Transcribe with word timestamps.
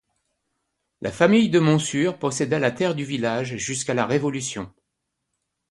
La 1.01 1.11
famille 1.11 1.51
de 1.51 1.59
Monsures 1.59 2.17
posséda 2.17 2.57
la 2.57 2.71
terre 2.71 2.95
du 2.95 3.05
village 3.05 3.57
jusqu'à 3.57 3.93
la 3.93 4.07
Révolution. 4.07 4.73